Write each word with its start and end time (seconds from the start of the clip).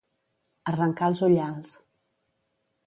Arrencar 0.71 1.11
els 1.11 1.21
ullals. 1.29 1.77